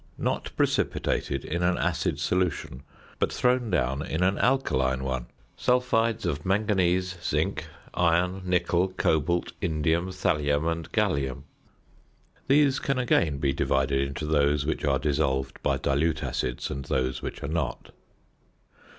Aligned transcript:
Not 0.17 0.49
precipitated 0.57 1.45
in 1.45 1.61
an 1.61 1.77
acid 1.77 2.19
solution, 2.19 2.81
but 3.19 3.31
thrown 3.31 3.69
down 3.69 4.01
in 4.03 4.23
an 4.23 4.39
alkaline 4.39 5.03
one. 5.03 5.27
Sulphides 5.55 6.25
of 6.25 6.43
Mn, 6.43 6.65
Zn, 6.65 7.19
Fe, 7.21 8.41
Ni, 8.43 8.59
Co, 8.61 8.85
In, 9.61 9.83
Tl, 9.83 10.65
and 10.71 10.91
Ga. 10.91 11.35
These 12.47 12.79
can 12.79 12.97
again 12.97 13.37
be 13.37 13.53
divided 13.53 14.07
into 14.07 14.25
those 14.25 14.65
which 14.65 14.83
are 14.83 14.97
dissolved 14.97 15.61
by 15.61 15.77
dilute 15.77 16.23
acids 16.23 16.71
and 16.71 16.83
those 16.85 17.21
which 17.21 17.43
are 17.43 17.47
not. 17.47 17.91